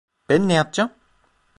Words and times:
Ben 0.29 0.47
ne 0.47 0.53
yapacağım? 0.53 0.91